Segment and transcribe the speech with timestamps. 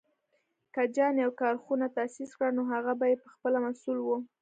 [0.73, 4.09] که جان يو کارخونه تاسيس کړه، نو هغه به یې پهخپله مسوول و.